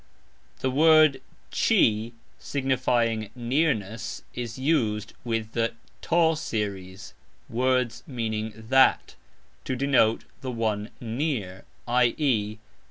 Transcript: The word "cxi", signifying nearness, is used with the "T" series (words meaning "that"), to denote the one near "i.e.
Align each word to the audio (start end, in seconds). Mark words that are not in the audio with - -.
The 0.61 0.71
word 0.71 1.21
"cxi", 1.51 2.13
signifying 2.39 3.29
nearness, 3.35 4.23
is 4.33 4.57
used 4.57 5.13
with 5.23 5.51
the 5.51 5.73
"T" 6.01 6.33
series 6.37 7.13
(words 7.47 8.01
meaning 8.07 8.51
"that"), 8.69 9.13
to 9.65 9.75
denote 9.75 10.23
the 10.41 10.49
one 10.49 10.89
near 10.99 11.65
"i.e. 11.87 12.57